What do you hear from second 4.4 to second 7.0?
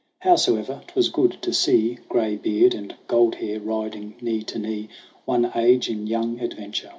to knee, One age in young adventure.